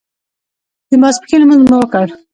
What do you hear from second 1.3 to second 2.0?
لمونځ مو